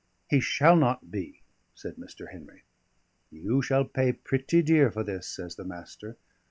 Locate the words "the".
5.57-5.63